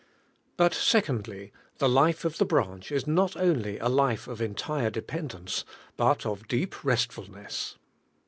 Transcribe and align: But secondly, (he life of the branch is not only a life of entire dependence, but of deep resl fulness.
But 0.57 0.73
secondly, 0.73 1.51
(he 1.79 1.85
life 1.85 2.25
of 2.25 2.39
the 2.39 2.43
branch 2.45 2.91
is 2.91 3.05
not 3.05 3.37
only 3.37 3.77
a 3.77 3.87
life 3.87 4.27
of 4.27 4.41
entire 4.41 4.89
dependence, 4.89 5.63
but 5.95 6.25
of 6.25 6.47
deep 6.47 6.73
resl 6.73 7.09
fulness. 7.11 7.75